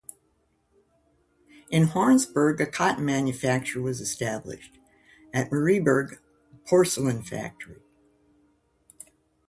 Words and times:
In 1.69 1.89
Hornsberg 1.89 2.59
a 2.59 2.65
cotton 2.65 3.05
manufacture 3.05 3.79
was 3.83 4.01
established, 4.01 4.79
at 5.31 5.51
Marieberg 5.51 6.13
a 6.15 6.57
porcelain 6.67 7.21
factory. 7.21 7.83